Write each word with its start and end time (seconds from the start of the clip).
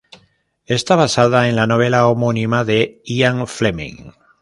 Está 0.65 0.95
basada 0.95 1.47
en 1.47 1.55
la 1.55 1.67
novela 1.67 2.07
homónima 2.07 2.63
de 2.63 3.03
Ian 3.05 3.45
Fleming. 3.45 4.09